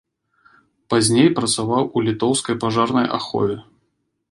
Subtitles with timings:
[0.93, 3.63] Пазней працаваў у літоўскай пажарнай ахове.